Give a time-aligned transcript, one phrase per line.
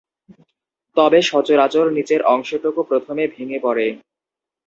[0.97, 3.87] তবে সচরাচর নিচের অংশটুকু প্রথমে ভেঙ্গে পড়ে।